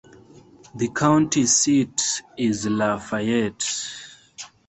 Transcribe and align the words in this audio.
The 0.73 0.87
county 0.87 1.45
seat 1.45 2.23
is 2.35 2.65
LaFayette. 2.65 4.49